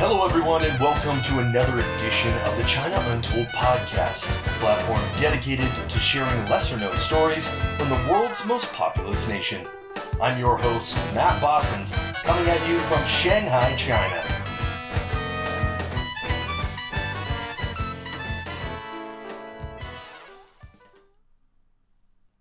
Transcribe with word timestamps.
Hello, 0.00 0.24
everyone, 0.24 0.62
and 0.62 0.78
welcome 0.78 1.20
to 1.22 1.40
another 1.40 1.80
edition 1.80 2.32
of 2.46 2.56
the 2.56 2.62
China 2.68 2.94
Untold 3.08 3.48
podcast, 3.48 4.30
a 4.46 4.58
platform 4.60 5.02
dedicated 5.20 5.68
to 5.88 5.98
sharing 5.98 6.48
lesser 6.48 6.76
known 6.76 6.96
stories 6.98 7.48
from 7.76 7.88
the 7.88 8.06
world's 8.08 8.44
most 8.46 8.72
populous 8.72 9.26
nation. 9.26 9.66
I'm 10.22 10.38
your 10.38 10.56
host, 10.56 10.96
Matt 11.14 11.42
Bossons, 11.42 11.94
coming 12.22 12.48
at 12.48 12.68
you 12.68 12.78
from 12.78 13.04
Shanghai, 13.06 13.74
China. 13.74 14.22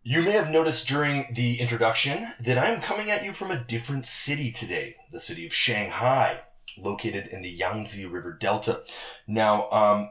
You 0.04 0.22
may 0.22 0.34
have 0.34 0.52
noticed 0.52 0.88
during 0.88 1.34
the 1.34 1.60
introduction 1.60 2.34
that 2.40 2.60
I'm 2.60 2.82
coming 2.82 3.10
at 3.10 3.26
you 3.26 3.34
from 3.34 3.50
a 3.50 3.60
different 3.60 4.06
city 4.06 4.52
today, 4.52 4.96
the 5.12 5.20
city 5.20 5.48
of 5.48 5.56
Shanghai, 5.56 6.42
located 6.78 7.28
in 7.28 7.42
the 7.42 7.50
Yangtze 7.50 8.06
River 8.06 8.34
Delta. 8.34 8.82
Now, 9.28 9.70
um, 9.72 10.10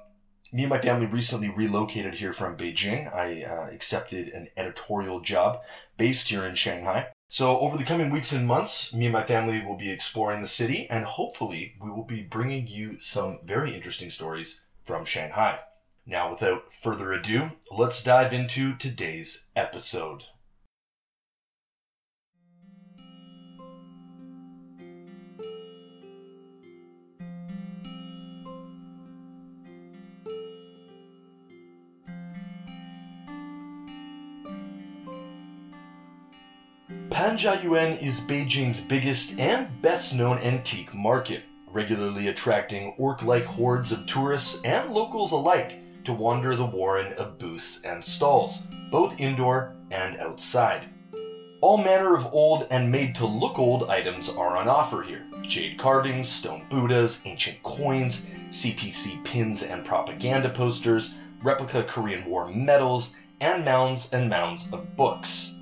me 0.52 0.62
and 0.62 0.70
my 0.70 0.80
family 0.80 1.06
recently 1.06 1.48
relocated 1.48 2.14
here 2.14 2.32
from 2.32 2.56
Beijing. 2.56 3.12
I 3.12 3.44
uh, 3.44 3.74
accepted 3.74 4.28
an 4.28 4.48
editorial 4.56 5.20
job 5.20 5.60
based 5.96 6.28
here 6.28 6.44
in 6.44 6.54
Shanghai. 6.54 7.08
So, 7.28 7.58
over 7.58 7.76
the 7.76 7.84
coming 7.84 8.10
weeks 8.10 8.32
and 8.32 8.46
months, 8.46 8.94
me 8.94 9.06
and 9.06 9.12
my 9.12 9.24
family 9.24 9.64
will 9.64 9.76
be 9.76 9.90
exploring 9.90 10.40
the 10.40 10.46
city, 10.46 10.88
and 10.88 11.04
hopefully, 11.04 11.74
we 11.80 11.90
will 11.90 12.04
be 12.04 12.22
bringing 12.22 12.68
you 12.68 13.00
some 13.00 13.40
very 13.44 13.74
interesting 13.74 14.10
stories 14.10 14.62
from 14.84 15.04
Shanghai. 15.04 15.58
Now, 16.06 16.30
without 16.30 16.72
further 16.72 17.12
ado, 17.12 17.50
let's 17.70 18.02
dive 18.02 18.32
into 18.32 18.76
today's 18.76 19.48
episode. 19.56 20.24
Panjiayuan 37.26 38.00
is 38.00 38.20
Beijing's 38.20 38.80
biggest 38.80 39.36
and 39.40 39.82
best 39.82 40.14
known 40.14 40.38
antique 40.38 40.94
market, 40.94 41.42
regularly 41.66 42.28
attracting 42.28 42.94
orc 42.98 43.24
like 43.24 43.44
hordes 43.44 43.90
of 43.90 44.06
tourists 44.06 44.62
and 44.62 44.92
locals 44.92 45.32
alike 45.32 45.80
to 46.04 46.12
wander 46.12 46.54
the 46.54 46.64
warren 46.64 47.12
of 47.14 47.36
booths 47.36 47.82
and 47.82 48.04
stalls, 48.04 48.68
both 48.92 49.18
indoor 49.18 49.74
and 49.90 50.16
outside. 50.18 50.84
All 51.60 51.78
manner 51.78 52.14
of 52.14 52.32
old 52.32 52.68
and 52.70 52.92
made 52.92 53.16
to 53.16 53.26
look 53.26 53.58
old 53.58 53.90
items 53.90 54.28
are 54.28 54.56
on 54.56 54.68
offer 54.68 55.02
here 55.02 55.26
jade 55.42 55.78
carvings, 55.78 56.28
stone 56.28 56.62
Buddhas, 56.70 57.22
ancient 57.24 57.60
coins, 57.64 58.24
CPC 58.50 59.24
pins 59.24 59.64
and 59.64 59.84
propaganda 59.84 60.48
posters, 60.48 61.14
replica 61.42 61.82
Korean 61.82 62.24
War 62.24 62.46
medals, 62.46 63.16
and 63.40 63.64
mounds 63.64 64.12
and 64.12 64.30
mounds 64.30 64.72
of 64.72 64.94
books. 64.94 65.55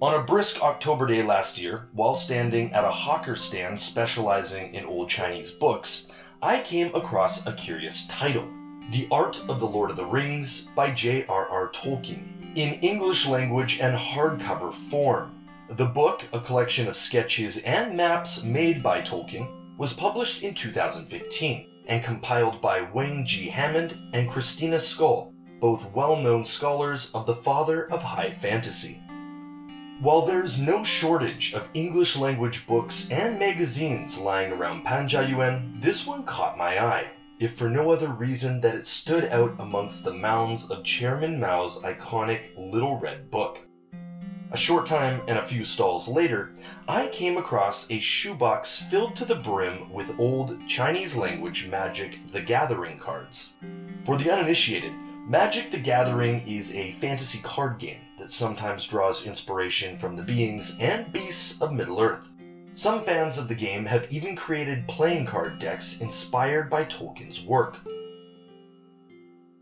On 0.00 0.14
a 0.14 0.22
brisk 0.22 0.62
October 0.62 1.06
day 1.06 1.24
last 1.24 1.58
year, 1.58 1.88
while 1.92 2.14
standing 2.14 2.72
at 2.72 2.84
a 2.84 2.90
hawker 2.90 3.34
stand 3.34 3.80
specializing 3.80 4.72
in 4.72 4.84
old 4.84 5.10
Chinese 5.10 5.50
books, 5.50 6.14
I 6.40 6.60
came 6.60 6.94
across 6.94 7.48
a 7.48 7.52
curious 7.52 8.06
title 8.06 8.46
The 8.92 9.08
Art 9.10 9.40
of 9.48 9.58
the 9.58 9.66
Lord 9.66 9.90
of 9.90 9.96
the 9.96 10.06
Rings 10.06 10.66
by 10.76 10.92
J.R.R. 10.92 11.70
Tolkien, 11.70 12.22
in 12.54 12.74
English 12.74 13.26
language 13.26 13.80
and 13.80 13.98
hardcover 13.98 14.72
form. 14.72 15.44
The 15.68 15.86
book, 15.86 16.22
a 16.32 16.38
collection 16.38 16.86
of 16.86 16.94
sketches 16.94 17.58
and 17.64 17.96
maps 17.96 18.44
made 18.44 18.84
by 18.84 19.00
Tolkien, 19.00 19.76
was 19.76 19.94
published 19.94 20.44
in 20.44 20.54
2015 20.54 21.66
and 21.88 22.04
compiled 22.04 22.60
by 22.60 22.82
Wayne 22.82 23.26
G. 23.26 23.48
Hammond 23.48 23.98
and 24.12 24.30
Christina 24.30 24.78
Scull, 24.78 25.34
both 25.58 25.92
well 25.92 26.14
known 26.14 26.44
scholars 26.44 27.10
of 27.14 27.26
the 27.26 27.34
father 27.34 27.90
of 27.90 28.00
high 28.00 28.30
fantasy. 28.30 29.02
While 30.00 30.22
there's 30.22 30.60
no 30.60 30.84
shortage 30.84 31.54
of 31.54 31.68
English 31.74 32.14
language 32.14 32.68
books 32.68 33.10
and 33.10 33.36
magazines 33.36 34.16
lying 34.16 34.52
around 34.52 34.84
Panjiayuan, 34.84 35.80
this 35.80 36.06
one 36.06 36.22
caught 36.22 36.56
my 36.56 36.80
eye, 36.80 37.08
if 37.40 37.56
for 37.56 37.68
no 37.68 37.90
other 37.90 38.06
reason 38.06 38.60
that 38.60 38.76
it 38.76 38.86
stood 38.86 39.24
out 39.24 39.56
amongst 39.58 40.04
the 40.04 40.14
mounds 40.14 40.70
of 40.70 40.84
Chairman 40.84 41.40
Mao's 41.40 41.82
iconic 41.82 42.56
Little 42.56 42.96
Red 43.00 43.28
Book. 43.28 43.58
A 44.52 44.56
short 44.56 44.86
time 44.86 45.20
and 45.26 45.36
a 45.36 45.42
few 45.42 45.64
stalls 45.64 46.06
later, 46.06 46.54
I 46.86 47.08
came 47.08 47.36
across 47.36 47.90
a 47.90 47.98
shoebox 47.98 48.80
filled 48.80 49.16
to 49.16 49.24
the 49.24 49.34
brim 49.34 49.92
with 49.92 50.20
old 50.20 50.64
Chinese 50.68 51.16
language 51.16 51.66
Magic 51.66 52.24
the 52.30 52.40
Gathering 52.40 53.00
cards. 53.00 53.54
For 54.04 54.16
the 54.16 54.32
uninitiated, 54.32 54.92
Magic 55.26 55.72
the 55.72 55.80
Gathering 55.80 56.46
is 56.46 56.72
a 56.72 56.92
fantasy 56.92 57.40
card 57.42 57.78
game 57.78 57.98
that 58.18 58.30
sometimes 58.30 58.86
draws 58.86 59.26
inspiration 59.26 59.96
from 59.96 60.14
the 60.14 60.22
beings 60.22 60.76
and 60.80 61.12
beasts 61.12 61.62
of 61.62 61.72
Middle 61.72 62.00
Earth. 62.00 62.30
Some 62.74 63.02
fans 63.02 63.38
of 63.38 63.48
the 63.48 63.54
game 63.54 63.86
have 63.86 64.12
even 64.12 64.36
created 64.36 64.86
playing 64.86 65.26
card 65.26 65.58
decks 65.58 66.00
inspired 66.00 66.70
by 66.70 66.84
Tolkien's 66.84 67.42
work. 67.42 67.76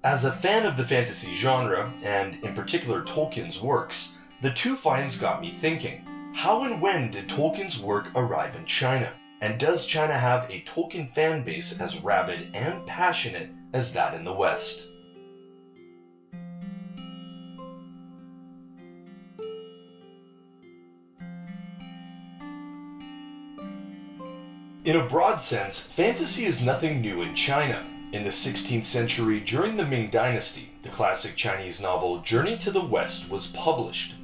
As 0.05 0.25
a 0.25 0.33
fan 0.33 0.67
of 0.67 0.77
the 0.77 0.85
fantasy 0.85 1.35
genre, 1.35 1.91
and 2.03 2.37
in 2.45 2.55
particular 2.55 3.03
Tolkien's 3.03 3.61
works, 3.61 4.17
the 4.43 4.53
two 4.53 4.77
finds 4.77 5.19
got 5.19 5.41
me 5.41 5.51
thinking 5.51 6.07
how 6.35 6.65
and 6.65 6.83
when 6.83 7.11
did 7.11 7.29
Tolkien's 7.29 7.79
work 7.81 8.09
arrive 8.15 8.57
in 8.57 8.67
China? 8.67 9.11
And 9.41 9.59
does 9.59 9.87
China 9.87 10.13
have 10.13 10.45
a 10.51 10.63
Tolkien 10.63 11.09
fan 11.09 11.43
base 11.43 11.81
as 11.81 12.03
rabid 12.03 12.51
and 12.55 12.87
passionate 12.87 13.51
as 13.73 13.95
that 13.95 14.13
in 14.13 14.25
the 14.25 14.35
West? 14.35 14.89
In 24.87 24.95
a 24.95 25.05
broad 25.05 25.39
sense, 25.39 25.81
fantasy 25.81 26.45
is 26.45 26.63
nothing 26.63 27.01
new 27.01 27.21
in 27.21 27.35
China. 27.35 27.85
In 28.13 28.23
the 28.23 28.29
16th 28.29 28.85
century, 28.85 29.41
during 29.41 29.77
the 29.77 29.85
Ming 29.85 30.11
Dynasty, 30.11 30.71
the 30.83 30.91
classic 30.91 31.35
Chinese 31.35 31.81
novel 31.81 32.21
Journey 32.21 32.57
to 32.59 32.71
the 32.71 32.85
West 32.85 33.29
was 33.29 33.49
published. 33.49 34.15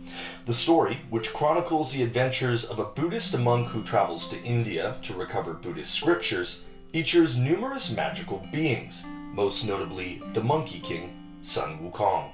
The 0.47 0.55
story, 0.55 1.01
which 1.11 1.33
chronicles 1.33 1.93
the 1.93 2.05
adventures 2.05 2.65
of 2.65 2.79
a 2.79 2.85
Buddhist 2.85 3.37
monk 3.37 3.71
who 3.71 3.83
travels 3.83 4.29
to 4.29 4.41
India 4.45 4.95
to 5.03 5.15
recover 5.15 5.53
Buddhist 5.53 5.93
scriptures, 5.93 6.63
features 6.93 7.37
numerous 7.37 7.91
magical 7.91 8.47
beings, 8.53 9.05
most 9.35 9.67
notably 9.67 10.23
the 10.33 10.45
Monkey 10.45 10.79
King, 10.79 11.41
Sun 11.43 11.81
Wukong. 11.81 12.31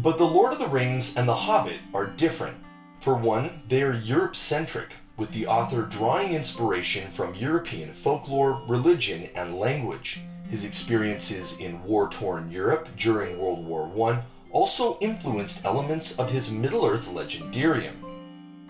But 0.00 0.16
The 0.16 0.24
Lord 0.24 0.54
of 0.54 0.58
the 0.58 0.66
Rings 0.66 1.14
and 1.14 1.28
The 1.28 1.34
Hobbit 1.34 1.80
are 1.92 2.06
different. 2.06 2.56
For 3.00 3.14
one, 3.14 3.60
they 3.68 3.82
are 3.82 3.92
Europe 3.92 4.34
centric, 4.34 4.94
with 5.16 5.30
the 5.32 5.46
author 5.46 5.82
drawing 5.82 6.32
inspiration 6.32 7.10
from 7.10 7.34
European 7.34 7.92
folklore, 7.92 8.62
religion, 8.66 9.28
and 9.34 9.58
language. 9.58 10.20
His 10.50 10.64
experiences 10.64 11.58
in 11.58 11.82
war 11.84 12.08
torn 12.08 12.50
Europe 12.50 12.88
during 12.96 13.38
World 13.38 13.64
War 13.64 14.10
I 14.10 14.22
also 14.50 14.98
influenced 15.00 15.64
elements 15.64 16.18
of 16.18 16.30
his 16.30 16.52
Middle 16.52 16.86
Earth 16.86 17.10
legendarium. 17.10 17.94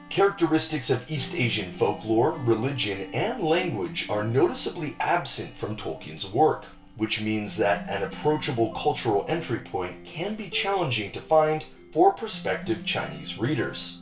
Characteristics 0.08 0.88
of 0.88 1.08
East 1.10 1.34
Asian 1.34 1.72
folklore, 1.72 2.32
religion, 2.44 3.12
and 3.12 3.42
language 3.42 4.08
are 4.08 4.24
noticeably 4.24 4.96
absent 5.00 5.54
from 5.56 5.76
Tolkien's 5.76 6.32
work, 6.32 6.64
which 6.96 7.20
means 7.20 7.56
that 7.56 7.88
an 7.90 8.02
approachable 8.04 8.72
cultural 8.72 9.26
entry 9.28 9.58
point 9.58 10.04
can 10.04 10.34
be 10.34 10.48
challenging 10.48 11.10
to 11.10 11.20
find 11.20 11.64
for 11.92 12.12
prospective 12.12 12.84
Chinese 12.84 13.38
readers. 13.38 14.00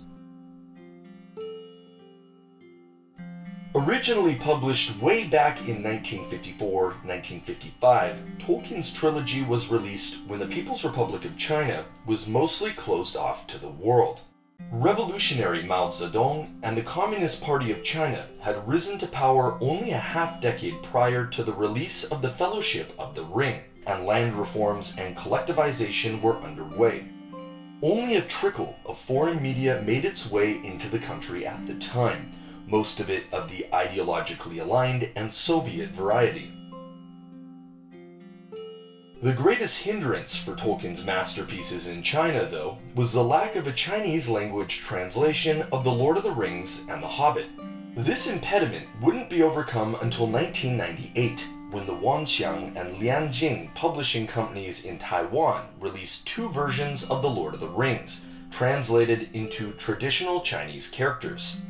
Originally 3.76 4.36
published 4.36 5.02
way 5.02 5.24
back 5.24 5.58
in 5.66 5.82
1954 5.82 6.82
1955, 7.02 8.22
Tolkien's 8.38 8.92
trilogy 8.92 9.42
was 9.42 9.66
released 9.66 10.18
when 10.28 10.38
the 10.38 10.46
People's 10.46 10.84
Republic 10.84 11.24
of 11.24 11.36
China 11.36 11.84
was 12.06 12.28
mostly 12.28 12.70
closed 12.70 13.16
off 13.16 13.48
to 13.48 13.58
the 13.58 13.68
world. 13.68 14.20
Revolutionary 14.70 15.64
Mao 15.64 15.88
Zedong 15.88 16.56
and 16.62 16.78
the 16.78 16.82
Communist 16.82 17.42
Party 17.42 17.72
of 17.72 17.82
China 17.82 18.26
had 18.40 18.68
risen 18.68 18.96
to 18.98 19.08
power 19.08 19.58
only 19.60 19.90
a 19.90 19.98
half 19.98 20.40
decade 20.40 20.80
prior 20.84 21.26
to 21.26 21.42
the 21.42 21.52
release 21.52 22.04
of 22.04 22.22
the 22.22 22.30
Fellowship 22.30 22.92
of 22.96 23.16
the 23.16 23.24
Ring, 23.24 23.60
and 23.88 24.06
land 24.06 24.34
reforms 24.34 24.94
and 24.98 25.16
collectivization 25.16 26.22
were 26.22 26.36
underway. 26.36 27.06
Only 27.82 28.14
a 28.14 28.22
trickle 28.22 28.76
of 28.86 28.98
foreign 28.98 29.42
media 29.42 29.82
made 29.84 30.04
its 30.04 30.30
way 30.30 30.64
into 30.64 30.88
the 30.88 31.00
country 31.00 31.44
at 31.44 31.66
the 31.66 31.74
time 31.74 32.30
most 32.66 33.00
of 33.00 33.10
it 33.10 33.24
of 33.32 33.50
the 33.50 33.66
ideologically 33.72 34.60
aligned 34.60 35.10
and 35.14 35.32
Soviet 35.32 35.90
variety. 35.90 36.52
The 39.22 39.32
greatest 39.32 39.82
hindrance 39.82 40.36
for 40.36 40.54
Tolkien's 40.54 41.06
masterpieces 41.06 41.88
in 41.88 42.02
China, 42.02 42.46
though, 42.46 42.76
was 42.94 43.14
the 43.14 43.24
lack 43.24 43.56
of 43.56 43.66
a 43.66 43.72
Chinese 43.72 44.28
language 44.28 44.78
translation 44.80 45.62
of 45.72 45.82
The 45.82 45.90
Lord 45.90 46.18
of 46.18 46.24
the 46.24 46.30
Rings 46.30 46.82
and 46.90 47.02
The 47.02 47.08
Hobbit. 47.08 47.46
This 47.94 48.26
impediment 48.26 48.86
wouldn't 49.00 49.30
be 49.30 49.42
overcome 49.42 49.94
until 50.02 50.26
1998, 50.26 51.46
when 51.70 51.86
the 51.86 51.94
Wanxiang 51.94 52.76
and 52.76 53.00
Lianjing 53.00 53.74
publishing 53.74 54.26
companies 54.26 54.84
in 54.84 54.98
Taiwan 54.98 55.68
released 55.80 56.26
two 56.26 56.50
versions 56.50 57.08
of 57.08 57.22
The 57.22 57.30
Lord 57.30 57.54
of 57.54 57.60
the 57.60 57.68
Rings, 57.68 58.26
translated 58.50 59.30
into 59.32 59.72
traditional 59.72 60.42
Chinese 60.42 60.88
characters. 60.88 61.62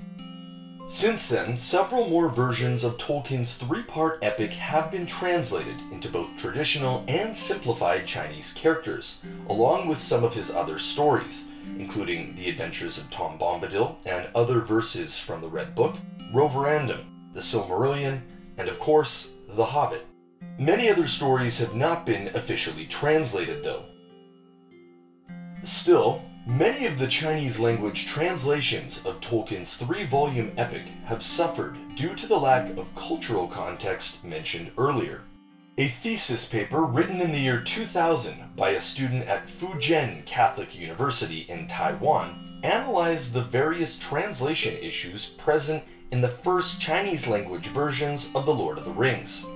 Since 0.87 1.31
then, 1.31 1.57
several 1.57 2.11
more 2.11 2.29
versions 2.29 2.85
of 2.85 2.99
Tolkien's 2.99 3.57
three 3.57 3.83
part 3.83 4.19
epic 4.21 4.53
have 4.53 4.91
been 4.91 5.07
translated 5.07 5.77
into 5.91 6.11
both 6.11 6.37
traditional 6.37 7.05
and 7.09 7.35
simplified 7.35 8.07
Chinese 8.07 8.53
characters, 8.53 9.23
along 9.49 9.89
with 9.89 9.99
some 9.99 10.25
of 10.25 10.35
his 10.35 10.51
other 10.51 10.79
stories, 10.79 11.49
including 11.79 12.35
The 12.37 12.51
Adventures 12.51 12.99
of 12.99 13.11
Tom 13.11 13.39
Bombadil 13.39 13.97
and 14.05 14.29
other 14.35 14.61
verses 14.61 15.19
from 15.19 15.41
the 15.41 15.49
Red 15.49 15.75
Book, 15.75 15.97
Roverandom, 16.35 17.31
The 17.33 17.41
Silmarillion, 17.41 18.21
and 18.59 18.69
of 18.69 18.79
course, 18.79 19.33
The 19.49 19.65
Hobbit. 19.65 20.07
Many 20.59 20.91
other 20.91 21.07
stories 21.07 21.59
have 21.59 21.75
not 21.75 22.05
been 22.05 22.29
officially 22.37 22.85
translated, 22.85 23.65
though. 23.65 23.85
Still, 25.63 26.21
Many 26.47 26.85
of 26.85 26.99
the 26.99 27.07
Chinese 27.07 27.59
language 27.59 28.05
translations 28.05 29.07
of 29.07 29.19
Tolkien's 29.19 29.79
three 29.79 30.05
volume 30.05 30.53
epic 30.59 30.83
have 31.07 31.23
suffered 31.23 31.79
due 31.97 32.15
to 32.15 32.27
the 32.27 32.39
lack 32.39 32.77
of 32.77 32.95
cultural 32.95 33.49
context 33.49 34.23
mentioned 34.23 34.71
earlier. 34.77 35.23
A 35.79 35.89
thesis 35.89 36.47
paper 36.47 36.83
written 36.83 37.23
in 37.23 37.33
the 37.33 37.41
year 37.41 37.63
2000 37.63 38.57
by 38.57 38.71
a 38.71 38.81
student 38.81 39.27
at 39.27 39.49
Fu 39.49 39.79
Jen 39.79 40.23
Catholic 40.25 40.79
University 40.79 41.47
in 41.49 41.67
Taiwan 41.67 42.61
analyzed 42.63 43.33
the 43.33 43.41
various 43.41 43.99
translation 43.99 44.77
issues 44.77 45.25
present 45.25 45.83
in 46.11 46.21
the 46.21 46.29
first 46.29 46.79
Chinese 46.79 47.27
language 47.27 47.69
versions 47.69 48.31
of 48.35 48.45
The 48.45 48.55
Lord 48.55 48.77
of 48.77 48.85
the 48.85 48.91
Rings. 48.91 49.47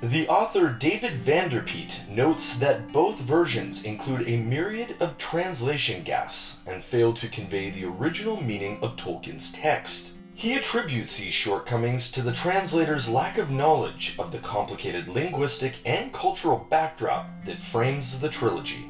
The 0.00 0.28
author 0.28 0.68
David 0.68 1.14
Vanderpeet 1.14 2.08
notes 2.08 2.56
that 2.58 2.92
both 2.92 3.18
versions 3.18 3.82
include 3.82 4.28
a 4.28 4.36
myriad 4.36 4.94
of 5.00 5.18
translation 5.18 6.04
gaffes 6.04 6.58
and 6.68 6.84
fail 6.84 7.12
to 7.14 7.26
convey 7.26 7.70
the 7.70 7.86
original 7.86 8.40
meaning 8.40 8.78
of 8.80 8.94
Tolkien's 8.94 9.50
text. 9.50 10.12
He 10.34 10.54
attributes 10.54 11.18
these 11.18 11.34
shortcomings 11.34 12.12
to 12.12 12.22
the 12.22 12.32
translator's 12.32 13.08
lack 13.08 13.38
of 13.38 13.50
knowledge 13.50 14.14
of 14.20 14.30
the 14.30 14.38
complicated 14.38 15.08
linguistic 15.08 15.78
and 15.84 16.12
cultural 16.12 16.64
backdrop 16.70 17.26
that 17.44 17.60
frames 17.60 18.20
the 18.20 18.28
trilogy. 18.28 18.88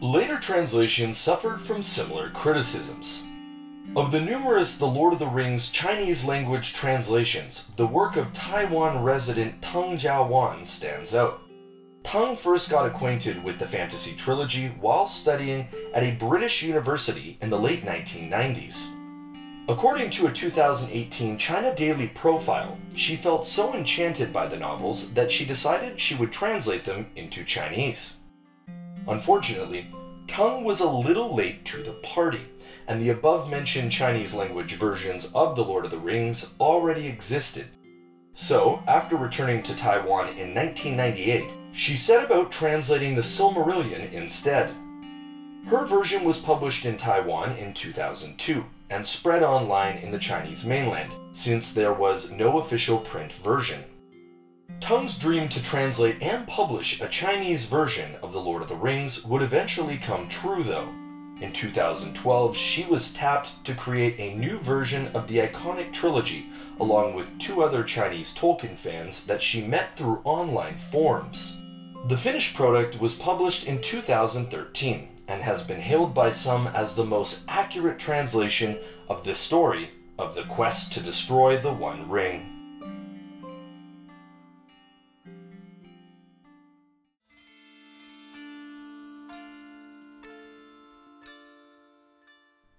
Later 0.00 0.38
translations 0.38 1.18
suffered 1.18 1.60
from 1.60 1.84
similar 1.84 2.30
criticisms. 2.30 3.22
Of 3.94 4.12
the 4.12 4.20
numerous 4.20 4.76
The 4.76 4.86
Lord 4.86 5.12
of 5.12 5.18
the 5.18 5.26
Rings 5.26 5.70
Chinese 5.70 6.24
language 6.24 6.72
translations, 6.74 7.70
the 7.76 7.86
work 7.86 8.16
of 8.16 8.32
Taiwan 8.32 9.02
resident 9.02 9.60
Teng 9.60 9.98
Jiawan 9.98 10.66
stands 10.66 11.14
out. 11.14 11.40
Tang 12.02 12.36
first 12.36 12.68
got 12.68 12.86
acquainted 12.86 13.42
with 13.42 13.58
the 13.58 13.66
fantasy 13.66 14.14
trilogy 14.14 14.68
while 14.80 15.06
studying 15.06 15.68
at 15.94 16.02
a 16.02 16.16
British 16.16 16.62
university 16.62 17.38
in 17.40 17.48
the 17.48 17.58
late 17.58 17.84
1990s. 17.84 18.86
According 19.68 20.10
to 20.10 20.26
a 20.26 20.32
2018 20.32 21.38
China 21.38 21.74
Daily 21.74 22.08
profile, 22.08 22.78
she 22.94 23.16
felt 23.16 23.46
so 23.46 23.74
enchanted 23.74 24.32
by 24.32 24.46
the 24.46 24.58
novels 24.58 25.12
that 25.14 25.32
she 25.32 25.44
decided 25.44 25.98
she 25.98 26.14
would 26.14 26.32
translate 26.32 26.84
them 26.84 27.06
into 27.16 27.44
Chinese. 27.44 28.18
Unfortunately, 29.08 29.90
Tang 30.26 30.64
was 30.64 30.80
a 30.80 30.88
little 30.88 31.34
late 31.34 31.64
to 31.64 31.82
the 31.82 31.92
party 31.92 32.42
and 32.88 33.00
the 33.00 33.10
above 33.10 33.50
mentioned 33.50 33.92
Chinese 33.92 34.34
language 34.34 34.74
versions 34.74 35.32
of 35.34 35.56
The 35.56 35.64
Lord 35.64 35.84
of 35.84 35.90
the 35.90 35.98
Rings 35.98 36.54
already 36.60 37.06
existed. 37.06 37.66
So, 38.34 38.82
after 38.86 39.16
returning 39.16 39.62
to 39.62 39.74
Taiwan 39.74 40.28
in 40.28 40.54
1998, 40.54 41.50
she 41.72 41.96
set 41.96 42.24
about 42.24 42.52
translating 42.52 43.14
the 43.14 43.22
Silmarillion 43.22 44.12
instead. 44.12 44.70
Her 45.66 45.84
version 45.84 46.22
was 46.22 46.38
published 46.38 46.84
in 46.84 46.96
Taiwan 46.96 47.56
in 47.56 47.74
2002 47.74 48.64
and 48.88 49.04
spread 49.04 49.42
online 49.42 49.96
in 49.98 50.10
the 50.10 50.18
Chinese 50.18 50.64
mainland, 50.64 51.12
since 51.32 51.72
there 51.72 51.92
was 51.92 52.30
no 52.30 52.58
official 52.58 52.98
print 52.98 53.32
version. 53.32 53.84
Teng's 54.80 55.18
dream 55.18 55.48
to 55.48 55.62
translate 55.62 56.22
and 56.22 56.46
publish 56.46 57.00
a 57.00 57.08
Chinese 57.08 57.64
version 57.64 58.14
of 58.22 58.32
The 58.32 58.40
Lord 58.40 58.62
of 58.62 58.68
the 58.68 58.76
Rings 58.76 59.24
would 59.24 59.42
eventually 59.42 59.96
come 59.96 60.28
true, 60.28 60.62
though. 60.62 60.88
In 61.38 61.52
2012, 61.52 62.56
she 62.56 62.84
was 62.84 63.12
tapped 63.12 63.62
to 63.66 63.74
create 63.74 64.18
a 64.18 64.34
new 64.34 64.58
version 64.58 65.08
of 65.08 65.28
the 65.28 65.38
iconic 65.38 65.92
trilogy, 65.92 66.46
along 66.80 67.14
with 67.14 67.38
two 67.38 67.62
other 67.62 67.84
Chinese 67.84 68.34
Tolkien 68.34 68.74
fans 68.74 69.26
that 69.26 69.42
she 69.42 69.60
met 69.60 69.96
through 69.96 70.22
online 70.24 70.76
forums. 70.76 71.58
The 72.06 72.16
finished 72.16 72.56
product 72.56 73.00
was 73.00 73.14
published 73.14 73.66
in 73.66 73.82
2013 73.82 75.08
and 75.28 75.42
has 75.42 75.62
been 75.62 75.80
hailed 75.80 76.14
by 76.14 76.30
some 76.30 76.68
as 76.68 76.96
the 76.96 77.04
most 77.04 77.44
accurate 77.48 77.98
translation 77.98 78.78
of 79.08 79.24
the 79.24 79.34
story 79.34 79.90
of 80.18 80.34
the 80.34 80.44
quest 80.44 80.94
to 80.94 81.00
destroy 81.00 81.58
the 81.58 81.72
One 81.72 82.08
Ring. 82.08 82.55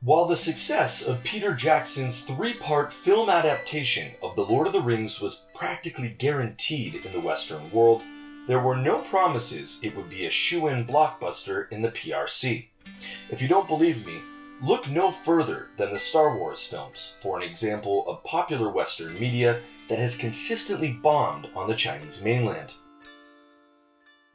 While 0.07 0.23
the 0.23 0.37
success 0.37 1.05
of 1.05 1.21
Peter 1.25 1.53
Jackson's 1.53 2.21
three 2.21 2.53
part 2.53 2.93
film 2.93 3.29
adaptation 3.29 4.13
of 4.23 4.37
The 4.37 4.45
Lord 4.45 4.65
of 4.65 4.71
the 4.71 4.79
Rings 4.79 5.19
was 5.19 5.47
practically 5.53 6.07
guaranteed 6.07 7.05
in 7.05 7.11
the 7.11 7.19
Western 7.19 7.69
world, 7.71 8.03
there 8.47 8.61
were 8.61 8.77
no 8.77 8.99
promises 8.99 9.83
it 9.83 9.97
would 9.97 10.09
be 10.09 10.25
a 10.25 10.29
shoe 10.29 10.69
in 10.69 10.85
blockbuster 10.85 11.69
in 11.73 11.81
the 11.81 11.89
PRC. 11.89 12.67
If 13.29 13.41
you 13.41 13.49
don't 13.49 13.67
believe 13.67 14.05
me, 14.07 14.21
look 14.63 14.89
no 14.89 15.11
further 15.11 15.67
than 15.75 15.91
the 15.91 15.99
Star 15.99 16.37
Wars 16.37 16.63
films 16.63 17.17
for 17.19 17.35
an 17.35 17.43
example 17.43 18.07
of 18.07 18.23
popular 18.23 18.69
Western 18.69 19.13
media 19.19 19.59
that 19.89 19.99
has 19.99 20.15
consistently 20.15 20.93
bombed 20.93 21.49
on 21.53 21.67
the 21.67 21.75
Chinese 21.75 22.23
mainland. 22.23 22.71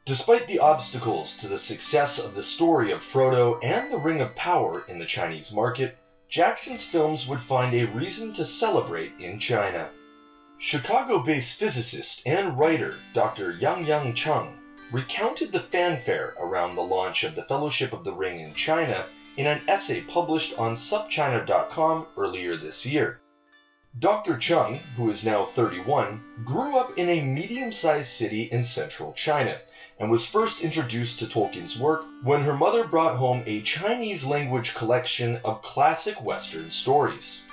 Despite 0.05 0.47
the 0.47 0.59
obstacles 0.59 1.37
to 1.37 1.47
the 1.47 1.57
success 1.57 2.19
of 2.19 2.35
the 2.35 2.43
story 2.43 2.91
of 2.91 2.99
Frodo 2.99 3.57
and 3.63 3.89
the 3.89 3.97
Ring 3.97 4.19
of 4.19 4.35
Power 4.35 4.83
in 4.89 4.99
the 4.99 5.05
Chinese 5.05 5.53
market, 5.53 5.97
Jackson's 6.27 6.83
films 6.83 7.25
would 7.25 7.39
find 7.39 7.73
a 7.73 7.85
reason 7.85 8.33
to 8.33 8.43
celebrate 8.43 9.13
in 9.17 9.39
China. 9.39 9.87
Chicago 10.57 11.19
based 11.19 11.57
physicist 11.57 12.21
and 12.27 12.59
writer 12.59 12.95
Dr. 13.13 13.51
Yang 13.51 13.85
Yang 13.85 14.13
Chung 14.15 14.59
recounted 14.91 15.53
the 15.53 15.61
fanfare 15.61 16.35
around 16.37 16.75
the 16.75 16.81
launch 16.81 17.23
of 17.23 17.35
the 17.35 17.43
Fellowship 17.43 17.93
of 17.93 18.03
the 18.03 18.13
Ring 18.13 18.41
in 18.41 18.53
China 18.53 19.05
in 19.37 19.47
an 19.47 19.61
essay 19.69 20.01
published 20.01 20.53
on 20.59 20.75
supchina.com 20.75 22.07
earlier 22.17 22.57
this 22.57 22.85
year. 22.85 23.21
Dr. 23.99 24.37
Chung, 24.37 24.79
who 24.97 25.11
is 25.11 25.23
now 25.23 25.45
31, 25.45 26.19
grew 26.43 26.77
up 26.77 26.97
in 26.97 27.09
a 27.09 27.21
medium 27.21 27.71
sized 27.71 28.11
city 28.11 28.43
in 28.43 28.63
central 28.63 29.13
China 29.13 29.59
and 29.99 30.09
was 30.09 30.25
first 30.25 30.63
introduced 30.63 31.19
to 31.19 31.27
Tolkien's 31.27 31.77
work 31.77 32.03
when 32.23 32.41
her 32.41 32.57
mother 32.57 32.87
brought 32.87 33.17
home 33.17 33.43
a 33.45 33.61
Chinese 33.61 34.25
language 34.25 34.73
collection 34.73 35.39
of 35.45 35.61
classic 35.61 36.23
Western 36.25 36.71
stories. 36.71 37.45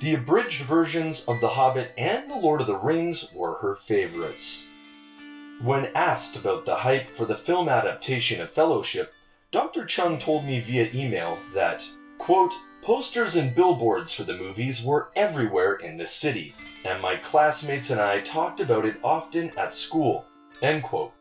The 0.00 0.14
abridged 0.14 0.62
versions 0.62 1.28
of 1.28 1.42
The 1.42 1.50
Hobbit 1.50 1.92
and 1.98 2.30
The 2.30 2.38
Lord 2.38 2.62
of 2.62 2.66
the 2.66 2.76
Rings 2.76 3.30
were 3.34 3.56
her 3.56 3.74
favorites. 3.74 4.66
When 5.62 5.94
asked 5.94 6.34
about 6.34 6.64
the 6.64 6.76
hype 6.76 7.10
for 7.10 7.26
the 7.26 7.36
film 7.36 7.68
adaptation 7.68 8.40
of 8.40 8.50
Fellowship, 8.50 9.12
Dr. 9.52 9.84
Chung 9.84 10.18
told 10.18 10.46
me 10.46 10.60
via 10.60 10.88
email 10.94 11.38
that, 11.52 11.86
quote, 12.16 12.54
posters 12.84 13.34
and 13.34 13.54
billboards 13.54 14.12
for 14.12 14.24
the 14.24 14.36
movies 14.36 14.84
were 14.84 15.10
everywhere 15.16 15.76
in 15.76 15.96
the 15.96 16.06
city, 16.06 16.54
and 16.84 17.00
my 17.00 17.16
classmates 17.16 17.88
and 17.88 17.98
I 17.98 18.20
talked 18.20 18.60
about 18.60 18.84
it 18.84 18.96
often 19.02 19.50
at 19.58 19.72
school, 19.72 20.26
end 20.60 20.82
quote. 20.82 21.12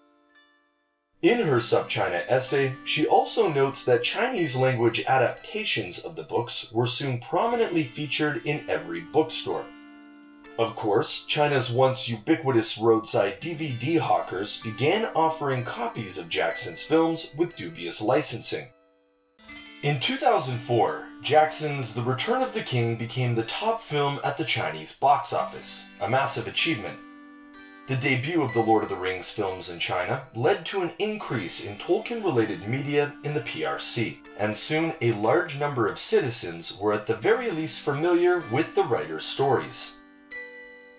In 1.22 1.40
her 1.48 1.60
SupChina 1.60 2.26
essay, 2.28 2.74
she 2.84 3.08
also 3.08 3.48
notes 3.48 3.86
that 3.86 4.04
Chinese 4.04 4.58
language 4.58 5.06
adaptations 5.08 6.00
of 6.00 6.18
the 6.18 6.24
books 6.24 6.70
were 6.74 6.86
soon 6.86 7.20
prominently 7.20 7.86
featured 7.86 8.46
in 8.46 8.60
every 8.70 9.00
bookstore. 9.00 9.64
Of 10.60 10.76
course, 10.76 11.24
China's 11.28 11.72
once 11.72 12.10
ubiquitous 12.10 12.78
roadside 12.78 13.40
DVD 13.40 14.00
hawkers 14.00 14.62
began 14.62 15.06
offering 15.16 15.64
copies 15.64 16.18
of 16.18 16.28
Jackson's 16.28 16.84
films 16.84 17.34
with 17.38 17.56
dubious 17.56 18.02
licensing. 18.02 18.68
In 19.84 20.00
2004, 20.00 21.08
Jackson's 21.22 21.94
The 21.94 22.04
Return 22.04 22.42
of 22.42 22.54
the 22.54 22.62
King 22.62 22.96
became 22.96 23.36
the 23.36 23.44
top 23.44 23.82
film 23.82 24.18
at 24.24 24.38
the 24.38 24.46
Chinese 24.46 24.96
box 24.96 25.34
office, 25.34 25.86
a 26.00 26.08
massive 26.10 26.48
achievement 26.48 26.98
The 27.90 27.98
debut 27.98 28.42
of 28.42 28.54
the 28.54 28.62
Lord 28.62 28.84
of 28.84 28.90
the 28.90 28.96
Rings 28.96 29.32
films 29.32 29.70
in 29.70 29.80
China 29.80 30.24
led 30.36 30.66
to 30.68 30.84
an 30.84 30.92
increase 31.00 31.66
in 31.66 31.76
Tolkien 31.76 32.24
related 32.24 32.66
media 32.66 33.12
in 33.26 33.34
the 33.34 33.42
PRC, 33.42 34.20
and 34.40 34.56
soon 34.56 34.94
a 35.02 35.12
large 35.12 35.60
number 35.60 35.90
of 35.90 36.00
citizens 36.00 36.80
were 36.80 36.94
at 36.94 37.06
the 37.06 37.18
very 37.18 37.52
least 37.52 37.82
familiar 37.82 38.42
with 38.54 38.76
the 38.76 38.84
writer's 38.84 39.26
stories. 39.26 39.98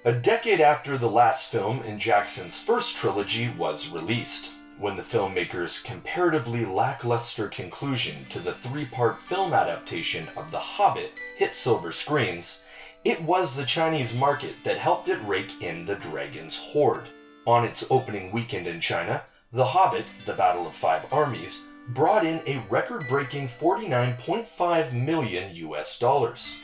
A 0.05 0.12
decade 0.12 0.61
after 0.61 0.99
the 0.99 1.09
last 1.09 1.50
film 1.50 1.83
in 1.85 1.99
Jackson's 1.99 2.59
first 2.59 2.97
trilogy 2.97 3.49
was 3.57 3.88
released, 3.88 4.50
when 4.78 4.97
the 4.97 5.02
filmmaker's 5.02 5.78
comparatively 5.81 6.64
lackluster 6.64 7.49
conclusion 7.49 8.25
to 8.31 8.40
the 8.40 8.52
three 8.52 8.85
part 8.85 9.21
film 9.21 9.52
adaptation 9.52 10.26
of 10.37 10.50
The 10.50 10.59
Hobbit 10.59 11.21
hit 11.37 11.54
silver 11.54 11.93
screens, 11.93 12.64
it 13.04 13.21
was 13.23 13.57
the 13.57 13.64
Chinese 13.64 14.14
market 14.14 14.54
that 14.64 14.78
helped 14.78 15.09
it 15.09 15.19
rake 15.25 15.62
in 15.62 15.85
the 15.85 15.95
dragon's 15.95 16.59
hoard. 16.59 17.04
On 17.47 17.64
its 17.64 17.87
opening 17.90 18.33
weekend 18.33 18.66
in 18.66 18.81
China, 18.81 19.23
The 19.52 19.66
Hobbit, 19.66 20.07
The 20.25 20.33
Battle 20.33 20.66
of 20.66 20.75
Five 20.75 21.12
Armies, 21.12 21.64
brought 21.88 22.25
in 22.25 22.40
a 22.47 22.64
record 22.71 23.04
breaking 23.09 23.49
49.5 23.49 24.93
million 24.93 25.54
US 25.54 25.99
dollars. 25.99 26.59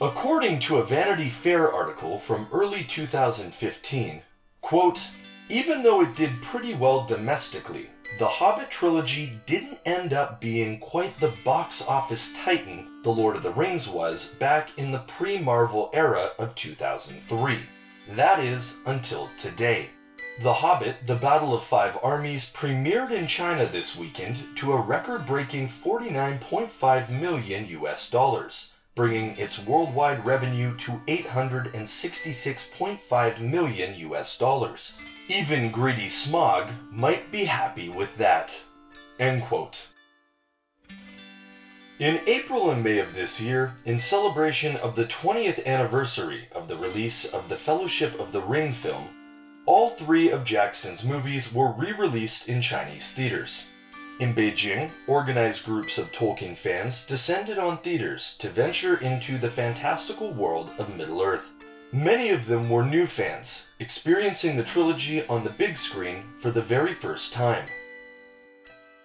According 0.00 0.58
to 0.60 0.76
a 0.76 0.84
Vanity 0.84 1.30
Fair 1.30 1.72
article 1.72 2.18
from 2.18 2.48
early 2.52 2.84
2015, 2.84 4.22
quote, 4.60 5.08
even 5.48 5.82
though 5.82 6.00
it 6.00 6.14
did 6.14 6.30
pretty 6.42 6.74
well 6.74 7.04
domestically, 7.04 7.90
the 8.18 8.28
Hobbit 8.28 8.70
trilogy 8.70 9.40
didn't 9.44 9.80
end 9.84 10.12
up 10.12 10.40
being 10.40 10.78
quite 10.78 11.18
the 11.18 11.34
box 11.44 11.82
office 11.82 12.32
titan 12.44 13.02
The 13.02 13.10
Lord 13.10 13.36
of 13.36 13.42
the 13.42 13.50
Rings 13.50 13.88
was 13.88 14.34
back 14.36 14.70
in 14.76 14.92
the 14.92 15.00
pre 15.00 15.38
Marvel 15.38 15.90
era 15.92 16.30
of 16.38 16.54
2003. 16.54 17.58
That 18.10 18.38
is, 18.38 18.76
until 18.86 19.28
today. 19.36 19.90
The 20.42 20.52
Hobbit, 20.52 21.06
The 21.06 21.14
Battle 21.14 21.54
of 21.54 21.62
Five 21.62 21.98
Armies 22.02 22.50
premiered 22.50 23.10
in 23.10 23.26
China 23.26 23.66
this 23.66 23.96
weekend 23.96 24.36
to 24.56 24.72
a 24.72 24.80
record 24.80 25.26
breaking 25.26 25.68
49.5 25.68 27.20
million 27.20 27.66
US 27.66 28.10
dollars, 28.10 28.73
bringing 28.94 29.36
its 29.36 29.58
worldwide 29.58 30.24
revenue 30.24 30.76
to 30.76 30.92
866.5 31.08 33.40
million 33.40 33.98
US 34.10 34.38
dollars. 34.38 34.96
Even 35.28 35.70
greedy 35.70 36.06
Smaug 36.06 36.70
might 36.90 37.30
be 37.32 37.46
happy 37.46 37.88
with 37.88 38.16
that. 38.18 38.62
End 39.18 39.42
quote. 39.42 39.88
In 42.00 42.18
April 42.26 42.70
and 42.70 42.82
May 42.82 42.98
of 42.98 43.14
this 43.14 43.40
year, 43.40 43.74
in 43.84 43.98
celebration 43.98 44.76
of 44.76 44.96
the 44.96 45.04
20th 45.04 45.64
anniversary 45.64 46.48
of 46.52 46.66
the 46.66 46.76
release 46.76 47.24
of 47.24 47.48
the 47.48 47.56
Fellowship 47.56 48.18
of 48.18 48.32
the 48.32 48.40
Ring 48.40 48.72
film, 48.72 49.04
all 49.64 49.90
three 49.90 50.30
of 50.30 50.44
Jackson's 50.44 51.04
movies 51.04 51.52
were 51.52 51.70
re 51.70 51.92
released 51.92 52.48
in 52.48 52.60
Chinese 52.60 53.12
theaters. 53.12 53.66
In 54.20 54.32
Beijing, 54.32 54.92
organized 55.08 55.64
groups 55.64 55.98
of 55.98 56.12
Tolkien 56.12 56.56
fans 56.56 57.04
descended 57.04 57.58
on 57.58 57.78
theaters 57.78 58.36
to 58.38 58.48
venture 58.48 58.96
into 58.96 59.38
the 59.38 59.50
fantastical 59.50 60.30
world 60.30 60.70
of 60.78 60.96
Middle 60.96 61.20
Earth. 61.20 61.50
Many 61.92 62.30
of 62.30 62.46
them 62.46 62.70
were 62.70 62.84
new 62.84 63.06
fans, 63.06 63.70
experiencing 63.80 64.56
the 64.56 64.62
trilogy 64.62 65.26
on 65.26 65.42
the 65.42 65.50
big 65.50 65.76
screen 65.76 66.22
for 66.40 66.52
the 66.52 66.62
very 66.62 66.92
first 66.92 67.32
time. 67.32 67.64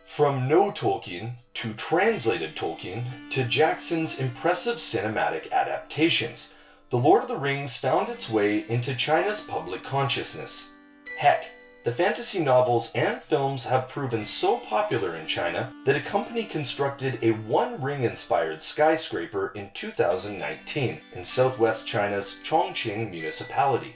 From 0.05 0.47
no 0.47 0.71
Tolkien 0.71 1.37
to 1.55 1.73
translated 1.73 2.55
Tolkien 2.55 3.03
to 3.31 3.45
Jackson's 3.45 4.19
impressive 4.19 4.77
cinematic 4.77 5.51
adaptations, 5.51 6.55
The 6.91 6.97
Lord 6.97 7.23
of 7.23 7.29
the 7.29 7.35
Rings 7.35 7.77
found 7.77 8.09
its 8.09 8.29
way 8.29 8.63
into 8.69 8.93
China's 8.93 9.41
public 9.41 9.83
consciousness. 9.83 10.71
Heck, 11.17 11.45
the 11.83 11.91
fantasy 11.91 12.39
novels 12.39 12.91
and 12.93 13.21
films 13.21 13.65
have 13.65 13.87
proven 13.87 14.25
so 14.25 14.57
popular 14.57 15.15
in 15.15 15.25
China 15.25 15.71
that 15.85 15.95
a 15.95 16.01
company 16.01 16.43
constructed 16.43 17.17
a 17.21 17.31
One 17.31 17.81
Ring 17.81 18.03
inspired 18.03 18.61
skyscraper 18.61 19.53
in 19.55 19.69
2019 19.73 20.99
in 21.15 21.23
southwest 21.23 21.87
China's 21.87 22.39
Chongqing 22.43 23.09
municipality. 23.11 23.95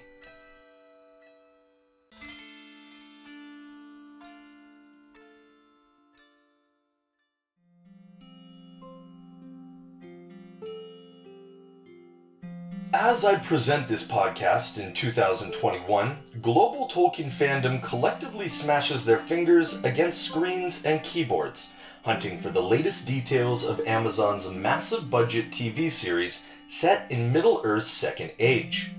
As 12.96 13.26
I 13.26 13.40
present 13.40 13.88
this 13.88 14.08
podcast 14.08 14.78
in 14.78 14.94
2021, 14.94 16.16
global 16.44 16.88
Tolkien 16.88 17.32
fandom 17.32 17.82
collectively 17.82 18.48
smashes 18.48 19.04
their 19.04 19.18
fingers 19.18 19.84
against 19.84 20.22
screens 20.22 20.86
and 20.86 21.02
keyboards, 21.02 21.74
hunting 22.06 22.38
for 22.38 22.50
the 22.50 22.62
latest 22.62 23.08
details 23.08 23.66
of 23.66 23.80
Amazon's 23.88 24.48
massive 24.48 25.10
budget 25.10 25.50
TV 25.50 25.90
series 25.90 26.48
set 26.68 27.10
in 27.10 27.34
Middle 27.34 27.62
Earth's 27.64 27.88
Second 27.88 28.30
Age. 28.38 28.92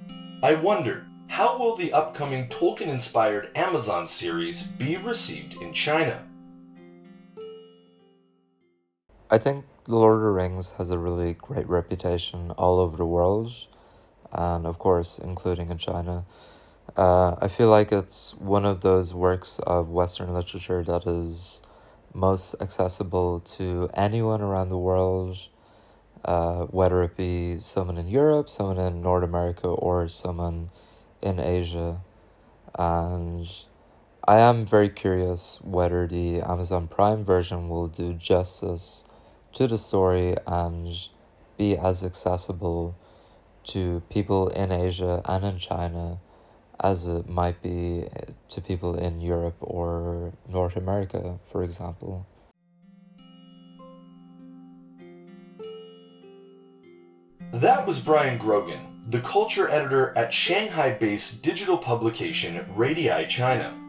I 0.43 0.55
wonder, 0.55 1.07
how 1.29 1.57
will 1.57 1.77
the 1.77 1.93
upcoming 1.93 2.49
Tolkien 2.49 2.89
inspired 2.89 3.57
Amazon 3.57 4.09
series 4.09 4.65
be 4.65 4.97
received 4.97 5.63
in 5.63 5.73
China? 5.73 6.27
I 9.31 9.39
think 9.39 9.65
Lord 9.87 10.17
of 10.17 10.23
the 10.23 10.31
Rings 10.31 10.71
has 10.79 10.91
a 10.91 10.99
really 10.99 11.35
great 11.35 11.69
reputation 11.69 12.51
all 12.59 12.81
over 12.81 12.97
the 12.97 13.07
world 13.07 13.53
and 14.35 14.67
of 14.67 14.79
course, 14.79 15.19
including 15.19 15.71
in 15.71 15.79
China. 15.79 16.25
Uh, 16.97 17.35
I 17.41 17.49
feel 17.49 17.71
like 17.71 17.93
it's 17.93 18.35
one 18.35 18.65
of 18.65 18.83
those 18.83 19.15
works 19.15 19.59
of 19.61 19.89
Western 19.89 20.33
literature 20.33 20.83
that 20.85 21.07
is 21.07 21.63
most 22.13 22.55
accessible 22.61 23.41
to 23.41 23.91
anyone 23.95 24.41
around 24.41 24.69
the 24.69 24.79
world, 24.79 25.37
uh, 26.25 26.65
whether 26.67 27.03
it 27.03 27.17
be 27.17 27.59
someone 27.59 27.99
in 27.99 28.07
Europe, 28.09 28.49
someone 28.49 28.79
in 28.79 29.03
North 29.03 29.25
America, 29.25 29.69
or 29.69 30.09
someone 30.09 30.71
in 31.21 31.41
Asia. 31.41 32.01
And 32.79 33.49
I 34.27 34.39
am 34.39 34.65
very 34.65 34.89
curious 34.89 35.61
whether 35.63 36.07
the 36.07 36.41
Amazon 36.41 36.87
Prime 36.87 37.25
version 37.25 37.69
will 37.69 37.89
do 37.89 38.15
justice 38.15 39.05
to 39.55 39.67
the 39.67 39.79
story 39.79 40.37
and 40.47 40.97
be 41.57 41.77
as 41.77 42.05
accessible 42.05 42.97
to 43.65 44.03
people 44.09 44.49
in 44.49 44.71
Asia 44.71 45.23
and 45.25 45.45
in 45.45 45.59
China 45.59 46.19
as 46.83 47.07
it 47.07 47.29
might 47.29 47.63
be 47.63 48.05
to 48.49 48.61
people 48.61 48.97
in 48.97 49.21
Europe 49.21 49.57
or 49.61 50.33
North 50.49 50.77
America, 50.77 51.39
for 51.51 51.63
example. 51.63 52.27
That 57.53 57.87
was 57.87 58.01
Brian 58.01 58.37
Grogan, 58.37 59.01
the 59.07 59.21
culture 59.21 59.71
editor 59.71 60.13
at 60.19 60.33
Shanghai 60.33 60.93
based 60.93 61.45
digital 61.45 61.79
publication 61.79 62.65
Radii 62.75 63.27
China. 63.29 63.84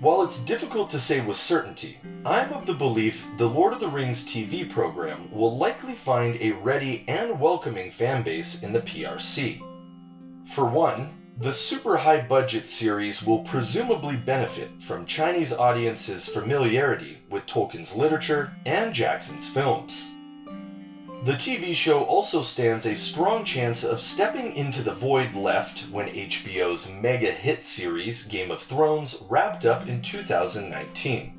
While 0.00 0.22
it's 0.22 0.38
difficult 0.38 0.90
to 0.90 1.00
say 1.00 1.20
with 1.20 1.36
certainty, 1.36 1.98
I'm 2.24 2.52
of 2.52 2.66
the 2.66 2.74
belief 2.74 3.26
the 3.36 3.48
Lord 3.48 3.72
of 3.72 3.80
the 3.80 3.88
Rings 3.88 4.24
TV 4.24 4.70
program 4.70 5.28
will 5.32 5.58
likely 5.58 5.94
find 5.94 6.40
a 6.40 6.52
ready 6.52 7.04
and 7.08 7.40
welcoming 7.40 7.90
fanbase 7.90 8.62
in 8.62 8.72
the 8.72 8.80
PRC. 8.80 9.60
For 10.46 10.66
one, 10.66 11.08
the 11.36 11.50
super 11.50 11.96
high 11.96 12.20
budget 12.20 12.68
series 12.68 13.24
will 13.24 13.40
presumably 13.40 14.14
benefit 14.14 14.70
from 14.80 15.04
Chinese 15.04 15.52
audiences' 15.52 16.28
familiarity 16.28 17.18
with 17.28 17.46
Tolkien's 17.46 17.96
literature 17.96 18.52
and 18.66 18.94
Jackson's 18.94 19.48
films. 19.48 20.06
The 21.24 21.32
TV 21.32 21.74
show 21.74 22.04
also 22.04 22.42
stands 22.42 22.86
a 22.86 22.94
strong 22.94 23.44
chance 23.44 23.82
of 23.82 24.00
stepping 24.00 24.54
into 24.54 24.82
the 24.82 24.94
void 24.94 25.34
left 25.34 25.80
when 25.90 26.06
HBO's 26.06 26.92
mega 26.92 27.32
hit 27.32 27.64
series 27.64 28.24
Game 28.24 28.52
of 28.52 28.62
Thrones 28.62 29.24
wrapped 29.28 29.64
up 29.64 29.88
in 29.88 30.00
2019. 30.00 31.32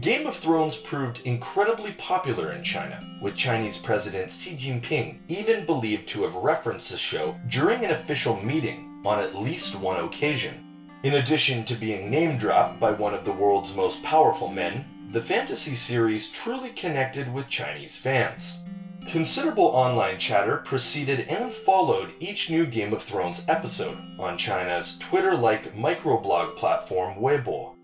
Game 0.00 0.26
of 0.28 0.36
Thrones 0.36 0.76
proved 0.76 1.22
incredibly 1.24 1.92
popular 1.92 2.52
in 2.52 2.62
China, 2.62 3.02
with 3.20 3.34
Chinese 3.34 3.76
President 3.76 4.30
Xi 4.30 4.52
Jinping 4.52 5.18
even 5.26 5.66
believed 5.66 6.06
to 6.08 6.22
have 6.22 6.36
referenced 6.36 6.92
the 6.92 6.96
show 6.96 7.34
during 7.48 7.84
an 7.84 7.90
official 7.90 8.40
meeting 8.40 9.02
on 9.04 9.18
at 9.18 9.34
least 9.34 9.74
one 9.74 10.04
occasion. 10.04 10.64
In 11.02 11.14
addition 11.14 11.64
to 11.64 11.74
being 11.74 12.08
name 12.08 12.38
dropped 12.38 12.78
by 12.78 12.92
one 12.92 13.14
of 13.14 13.24
the 13.24 13.32
world's 13.32 13.74
most 13.74 14.00
powerful 14.04 14.48
men, 14.48 14.84
the 15.10 15.22
fantasy 15.22 15.74
series 15.74 16.30
truly 16.30 16.70
connected 16.70 17.32
with 17.32 17.48
Chinese 17.48 17.96
fans. 17.96 18.64
Considerable 19.08 19.64
online 19.64 20.18
chatter 20.18 20.58
preceded 20.58 21.20
and 21.28 21.50
followed 21.50 22.12
each 22.20 22.50
new 22.50 22.66
Game 22.66 22.92
of 22.92 23.02
Thrones 23.02 23.42
episode 23.48 23.96
on 24.18 24.36
China's 24.36 24.98
Twitter 24.98 25.34
like 25.34 25.74
microblog 25.74 26.56
platform 26.56 27.14
Weibo. 27.14 27.74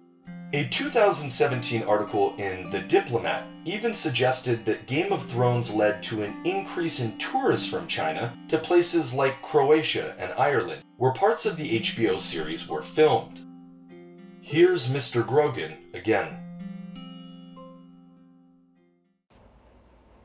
A 0.52 0.68
2017 0.68 1.82
article 1.84 2.34
in 2.36 2.68
The 2.68 2.80
Diplomat 2.80 3.46
even 3.64 3.94
suggested 3.94 4.66
that 4.66 4.86
Game 4.86 5.14
of 5.14 5.24
Thrones 5.24 5.72
led 5.72 6.02
to 6.02 6.22
an 6.22 6.34
increase 6.44 7.00
in 7.00 7.16
tourists 7.16 7.66
from 7.66 7.86
China 7.86 8.36
to 8.48 8.58
places 8.58 9.14
like 9.14 9.40
Croatia 9.40 10.14
and 10.18 10.30
Ireland, 10.34 10.82
where 10.98 11.12
parts 11.12 11.46
of 11.46 11.56
the 11.56 11.80
HBO 11.80 12.20
series 12.20 12.68
were 12.68 12.82
filmed. 12.82 13.40
Here's 14.42 14.90
Mr. 14.90 15.26
Grogan 15.26 15.78
again. 15.94 16.36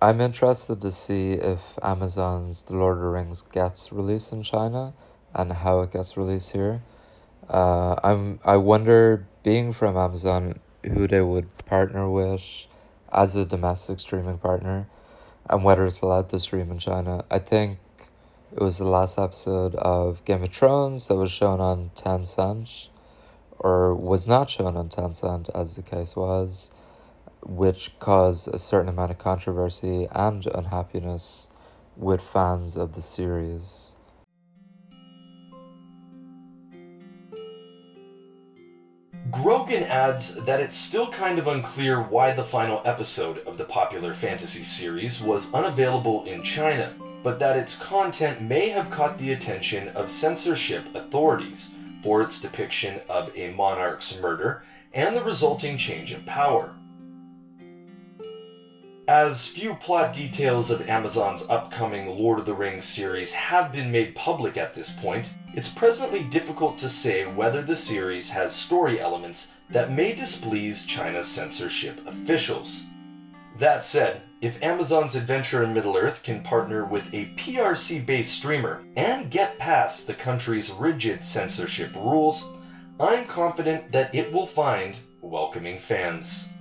I'm 0.01 0.21
interested 0.21 0.79
to 0.79 0.93
see 0.93 1.33
if 1.33 1.59
Amazon's 1.83 2.63
The 2.63 2.75
Lord 2.77 2.99
of 2.99 3.03
the 3.03 3.09
Rings 3.09 3.41
gets 3.41 3.91
released 3.91 4.31
in 4.31 4.43
China 4.43 4.93
and 5.35 5.51
how 5.51 5.81
it 5.81 5.91
gets 5.91 6.15
released 6.15 6.53
here. 6.53 6.81
Uh, 7.49 7.95
I'm 8.01 8.39
I 8.45 8.55
wonder, 8.55 9.27
being 9.43 9.73
from 9.73 9.97
Amazon, 9.97 10.61
who 10.85 11.05
they 11.05 11.19
would 11.19 11.49
partner 11.65 12.09
with 12.09 12.67
as 13.11 13.35
a 13.35 13.45
domestic 13.45 13.99
streaming 13.99 14.37
partner, 14.37 14.87
and 15.49 15.65
whether 15.65 15.85
it's 15.85 15.99
allowed 15.99 16.29
to 16.29 16.39
stream 16.39 16.71
in 16.71 16.79
China. 16.79 17.25
I 17.29 17.39
think 17.39 17.79
it 18.53 18.61
was 18.61 18.77
the 18.77 18.87
last 18.87 19.19
episode 19.19 19.75
of 19.75 20.23
Game 20.23 20.43
of 20.43 20.53
Thrones 20.53 21.09
that 21.09 21.15
was 21.15 21.31
shown 21.31 21.59
on 21.59 21.91
Tencent, 21.95 22.87
or 23.57 23.93
was 23.93 24.29
not 24.29 24.49
shown 24.49 24.77
on 24.77 24.87
Tencent, 24.87 25.49
as 25.53 25.75
the 25.75 25.83
case 25.83 26.15
was 26.15 26.71
which 27.41 27.97
caused 27.99 28.53
a 28.53 28.57
certain 28.57 28.89
amount 28.89 29.11
of 29.11 29.17
controversy 29.17 30.07
and 30.11 30.45
unhappiness 30.47 31.49
with 31.95 32.21
fans 32.21 32.77
of 32.77 32.93
the 32.93 33.01
series. 33.01 33.95
Grogan 39.31 39.83
adds 39.83 40.35
that 40.45 40.59
it's 40.59 40.75
still 40.75 41.11
kind 41.11 41.37
of 41.37 41.47
unclear 41.47 42.01
why 42.01 42.31
the 42.31 42.43
final 42.43 42.81
episode 42.83 43.39
of 43.39 43.57
the 43.57 43.63
popular 43.63 44.13
fantasy 44.13 44.63
series 44.63 45.21
was 45.21 45.53
unavailable 45.53 46.25
in 46.25 46.41
China, 46.41 46.93
but 47.23 47.37
that 47.37 47.55
its 47.55 47.77
content 47.77 48.41
may 48.41 48.69
have 48.69 48.89
caught 48.89 49.17
the 49.17 49.31
attention 49.31 49.89
of 49.89 50.09
censorship 50.09 50.83
authorities 50.95 51.75
for 52.01 52.21
its 52.21 52.41
depiction 52.41 53.01
of 53.07 53.35
a 53.37 53.51
monarch's 53.51 54.19
murder 54.19 54.63
and 54.93 55.15
the 55.15 55.23
resulting 55.23 55.77
change 55.77 56.11
of 56.11 56.25
power. 56.25 56.73
As 59.09 59.47
few 59.47 59.73
plot 59.73 60.13
details 60.13 60.69
of 60.69 60.87
Amazon's 60.87 61.49
upcoming 61.49 62.05
Lord 62.05 62.37
of 62.37 62.45
the 62.45 62.53
Rings 62.53 62.85
series 62.85 63.31
have 63.31 63.71
been 63.71 63.91
made 63.91 64.13
public 64.13 64.55
at 64.55 64.75
this 64.75 64.91
point, 64.91 65.31
it's 65.55 65.67
presently 65.67 66.21
difficult 66.21 66.77
to 66.77 66.89
say 66.89 67.25
whether 67.25 67.63
the 67.63 67.75
series 67.75 68.29
has 68.29 68.55
story 68.55 69.01
elements 69.01 69.55
that 69.71 69.91
may 69.91 70.13
displease 70.13 70.85
China's 70.85 71.27
censorship 71.27 72.05
officials. 72.05 72.83
That 73.57 73.83
said, 73.83 74.21
if 74.41 74.61
Amazon's 74.61 75.15
Adventure 75.15 75.63
in 75.63 75.73
Middle 75.73 75.97
Earth 75.97 76.21
can 76.21 76.43
partner 76.43 76.85
with 76.85 77.11
a 77.11 77.33
PRC 77.35 78.05
based 78.05 78.35
streamer 78.35 78.83
and 78.95 79.31
get 79.31 79.57
past 79.57 80.05
the 80.05 80.13
country's 80.13 80.69
rigid 80.69 81.23
censorship 81.23 81.95
rules, 81.95 82.47
I'm 82.99 83.25
confident 83.25 83.91
that 83.91 84.13
it 84.13 84.31
will 84.31 84.45
find 84.45 84.97
welcoming 85.19 85.79
fans. 85.79 86.53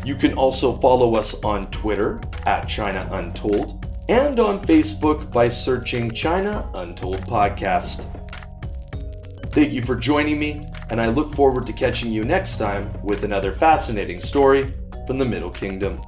You 0.05 0.15
can 0.15 0.35
also 0.35 0.77
follow 0.77 1.15
us 1.15 1.43
on 1.43 1.71
Twitter 1.71 2.21
at 2.45 2.69
China 2.69 3.09
Untold 3.13 3.87
and 4.11 4.39
on 4.39 4.61
Facebook 4.61 5.33
by 5.33 5.49
searching 5.49 6.11
China 6.11 6.69
Untold 6.75 7.23
Podcast. 7.23 8.05
Thank 9.53 9.73
you 9.73 9.83
for 9.83 9.97
joining 9.97 10.39
me, 10.39 10.61
and 10.91 11.01
I 11.01 11.09
look 11.09 11.35
forward 11.35 11.67
to 11.67 11.73
catching 11.73 12.13
you 12.13 12.25
next 12.25 12.59
time 12.59 12.91
with 13.03 13.25
another 13.25 13.53
fascinating 13.53 14.21
story 14.21 14.73
from 15.07 15.19
the 15.19 15.25
Middle 15.25 15.51
Kingdom. 15.51 16.01